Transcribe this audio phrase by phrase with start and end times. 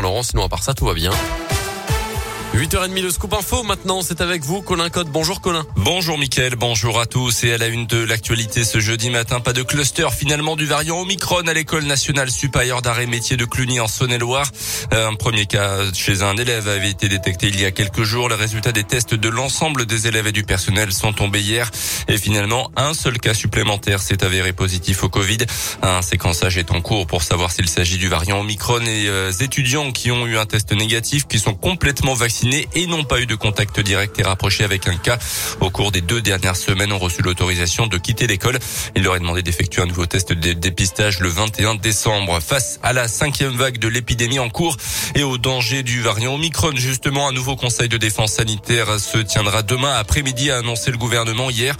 [0.00, 1.10] Laurent, sinon à part ça, tout va bien.
[2.54, 3.62] 8h30 le scoop info.
[3.62, 5.08] Maintenant, c'est avec vous, Colin Code.
[5.08, 5.64] Bonjour, Colin.
[5.76, 6.54] Bonjour, Mickaël.
[6.54, 7.44] Bonjour à tous.
[7.44, 11.00] Et à la une de l'actualité ce jeudi matin, pas de cluster finalement du variant
[11.00, 14.46] Omicron à l'école nationale supérieure d'arrêt métier de Cluny en Saône-et-Loire.
[14.92, 18.28] Euh, un premier cas chez un élève avait été détecté il y a quelques jours.
[18.28, 21.70] Les résultats des tests de l'ensemble des élèves et du personnel sont tombés hier.
[22.06, 25.38] Et finalement, un seul cas supplémentaire s'est avéré positif au Covid.
[25.80, 29.90] Un séquençage est en cours pour savoir s'il s'agit du variant Omicron et euh, étudiants
[29.90, 33.34] qui ont eu un test négatif, qui sont complètement vaccinés et n'ont pas eu de
[33.34, 35.18] contact direct et rapproché avec un cas
[35.60, 38.58] au cours des deux dernières semaines ont reçu l'autorisation de quitter l'école.
[38.96, 42.40] Il leur est demandé d'effectuer un nouveau test de dépistage le 21 décembre.
[42.40, 44.76] Face à la cinquième vague de l'épidémie en cours
[45.14, 49.62] et au danger du variant Omicron, justement, un nouveau conseil de défense sanitaire se tiendra
[49.62, 51.76] demain après-midi, a annoncé le gouvernement hier.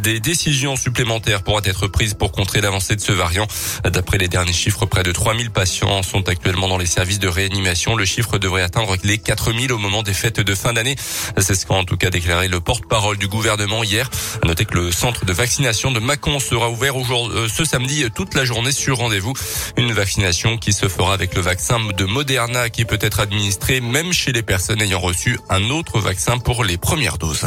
[0.00, 3.46] Des décisions supplémentaires pourraient être prises pour contrer l'avancée de ce variant.
[3.84, 7.96] D'après les derniers chiffres, près de 3000 patients sont actuellement dans les services de réanimation.
[7.96, 10.96] Le chiffre devrait atteindre les 4000 au moment des fêtes de fin d'année.
[11.36, 14.08] C'est ce qu'a en tout cas déclaré le porte-parole du gouvernement hier.
[14.42, 18.34] À noter que le centre de vaccination de Mâcon sera ouvert euh, ce samedi toute
[18.34, 19.34] la journée sur rendez-vous.
[19.76, 24.12] Une vaccination qui se fera avec le vaccin de Moderna qui peut être administré même
[24.12, 27.46] chez les personnes ayant reçu un autre vaccin pour les premières doses.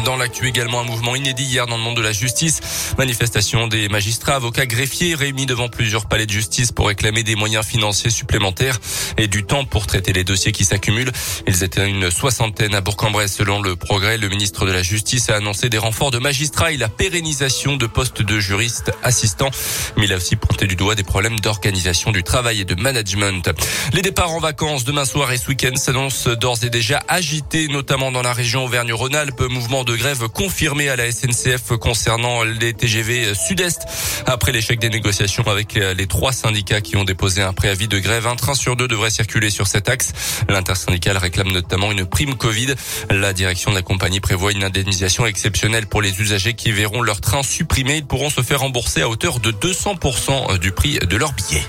[0.00, 2.60] Dans l'actu également, un mouvement inédit hier dans le monde de la justice.
[2.96, 7.64] Manifestation des magistrats, avocats, greffiers réunis devant plusieurs palais de justice pour réclamer des moyens
[7.64, 8.80] financiers supplémentaires
[9.18, 11.12] et du temps pour traiter les dossiers qui s'accumulent.
[11.46, 13.34] Ils étaient une soixantaine à Bourg-en-Bresse.
[13.34, 16.78] Selon le progrès, le ministre de la Justice a annoncé des renforts de magistrats et
[16.78, 19.50] la pérennisation de postes de juristes assistants.
[19.96, 23.50] Mais il a aussi pointé du doigt des problèmes d'organisation du travail et de management.
[23.92, 28.10] Les départs en vacances demain soir et ce week-end s'annoncent d'ores et déjà agités, notamment
[28.10, 29.42] dans la région Auvergne-Rhône-Alpes.
[29.50, 33.82] Mouvement de grève confirmé à la SNCF concernant les TGV Sud-Est.
[34.26, 38.26] Après l'échec des négociations avec les trois syndicats qui ont déposé un préavis de grève,
[38.26, 40.12] un train sur deux devrait circuler sur cet axe.
[40.48, 42.74] L'intersyndicale réclame notamment une prime Covid.
[43.10, 47.20] La direction de la compagnie prévoit une indemnisation exceptionnelle pour les usagers qui verront leur
[47.20, 47.98] train supprimé.
[47.98, 51.62] Ils pourront se faire rembourser à hauteur de 200% du prix de leur billet.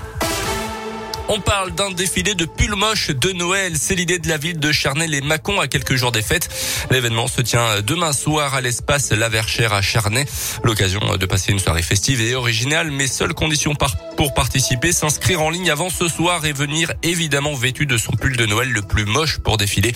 [1.28, 3.74] On parle d'un défilé de pulls moches de Noël.
[3.78, 6.48] C'est l'idée de la ville de Charnay et Mâcon à quelques jours des fêtes.
[6.90, 10.26] L'événement se tient demain soir à l'espace La Verchère à Charnay.
[10.64, 13.74] L'occasion de passer une soirée festive et originale, mais seule condition
[14.16, 18.36] pour participer, s'inscrire en ligne avant ce soir et venir évidemment vêtu de son pull
[18.36, 19.92] de Noël le plus moche pour défiler.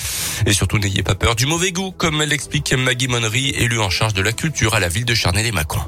[0.47, 4.15] Et surtout, n'ayez pas peur du mauvais goût, comme l'explique Maggie Monnery, élue en charge
[4.15, 5.81] de la culture à la ville de Charnay et Mâcon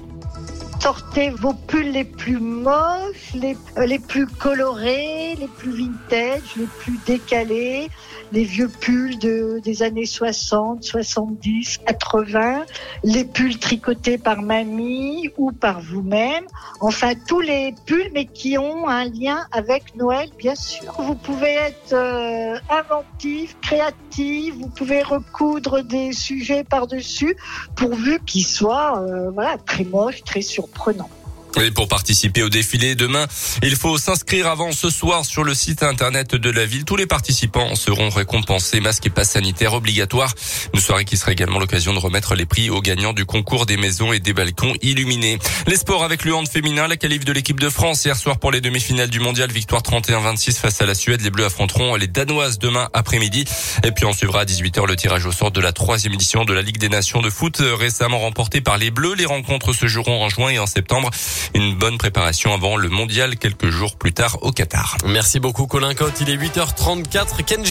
[0.90, 6.66] sortez vos pulls les plus moches, les, euh, les plus colorés, les plus vintage, les
[6.66, 7.88] plus décalés,
[8.32, 12.64] les vieux pulls de, des années 60, 70, 80,
[13.04, 16.44] les pulls tricotés par mamie ou par vous-même.
[16.80, 20.92] Enfin, tous les pulls, mais qui ont un lien avec Noël, bien sûr.
[20.98, 27.36] Vous pouvez être euh, inventif, créatif, vous pouvez recoudre des sujets par-dessus,
[27.76, 31.19] pourvu qu'ils soient euh, voilà, très moches, très surprenants prenant.
[31.58, 33.26] Et pour participer au défilé demain,
[33.62, 36.84] il faut s'inscrire avant ce soir sur le site internet de la ville.
[36.84, 40.32] Tous les participants seront récompensés, masques et passe sanitaire obligatoires.
[40.72, 43.76] Une soirée qui sera également l'occasion de remettre les prix aux gagnants du concours des
[43.76, 45.38] maisons et des balcons illuminés.
[45.66, 48.52] Les sports avec le hand féminin, la qualif de l'équipe de France hier soir pour
[48.52, 51.20] les demi-finales du mondial, victoire 31-26 face à la Suède.
[51.20, 53.44] Les Bleus affronteront les Danoises demain après-midi.
[53.84, 56.52] Et puis on suivra à 18h le tirage au sort de la troisième édition de
[56.52, 59.14] la Ligue des Nations de foot, récemment remportée par les Bleus.
[59.14, 61.10] Les rencontres se joueront en juin et en septembre.
[61.54, 64.96] Une bonne préparation avant le mondial quelques jours plus tard au Qatar.
[65.06, 66.20] Merci beaucoup Colin Cotte.
[66.20, 67.36] Il est 8h34.